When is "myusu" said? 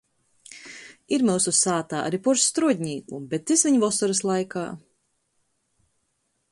1.27-1.53